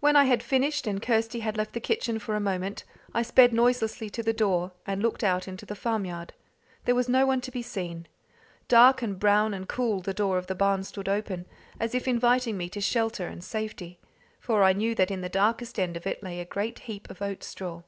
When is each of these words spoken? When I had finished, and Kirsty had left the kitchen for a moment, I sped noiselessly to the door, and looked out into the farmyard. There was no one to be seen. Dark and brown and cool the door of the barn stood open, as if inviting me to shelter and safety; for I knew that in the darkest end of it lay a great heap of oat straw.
When 0.00 0.16
I 0.16 0.24
had 0.24 0.42
finished, 0.42 0.86
and 0.86 1.02
Kirsty 1.02 1.40
had 1.40 1.58
left 1.58 1.74
the 1.74 1.78
kitchen 1.78 2.18
for 2.18 2.34
a 2.34 2.40
moment, 2.40 2.84
I 3.12 3.20
sped 3.20 3.52
noiselessly 3.52 4.08
to 4.08 4.22
the 4.22 4.32
door, 4.32 4.72
and 4.86 5.02
looked 5.02 5.22
out 5.22 5.46
into 5.46 5.66
the 5.66 5.74
farmyard. 5.74 6.32
There 6.86 6.94
was 6.94 7.06
no 7.06 7.26
one 7.26 7.42
to 7.42 7.50
be 7.50 7.60
seen. 7.60 8.06
Dark 8.66 9.02
and 9.02 9.18
brown 9.20 9.52
and 9.52 9.68
cool 9.68 10.00
the 10.00 10.14
door 10.14 10.38
of 10.38 10.46
the 10.46 10.54
barn 10.54 10.84
stood 10.84 11.06
open, 11.06 11.44
as 11.78 11.94
if 11.94 12.08
inviting 12.08 12.56
me 12.56 12.70
to 12.70 12.80
shelter 12.80 13.26
and 13.26 13.44
safety; 13.44 13.98
for 14.40 14.62
I 14.62 14.72
knew 14.72 14.94
that 14.94 15.10
in 15.10 15.20
the 15.20 15.28
darkest 15.28 15.78
end 15.78 15.98
of 15.98 16.06
it 16.06 16.22
lay 16.22 16.40
a 16.40 16.46
great 16.46 16.78
heap 16.78 17.10
of 17.10 17.20
oat 17.20 17.44
straw. 17.44 17.82